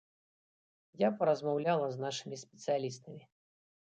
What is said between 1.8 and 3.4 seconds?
з нашымі спецыялістамі.